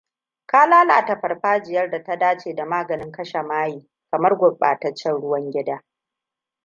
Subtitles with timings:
[0.45, 5.83] Ka lalata farfajiya ta dace da maganin kashe maye, kamar gurɓataccen ruwan gida.